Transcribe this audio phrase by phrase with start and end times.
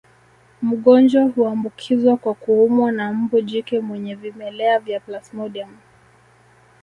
[0.61, 5.77] Mgonjwa huambukizwa kwa kuumwa na mbu jike mwenye vimelea vya plasmodium